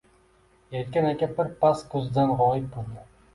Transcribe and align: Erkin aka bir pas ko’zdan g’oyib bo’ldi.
Erkin 0.79 1.07
aka 1.09 1.29
bir 1.41 1.51
pas 1.67 1.85
ko’zdan 1.93 2.35
g’oyib 2.41 2.67
bo’ldi. 2.79 3.07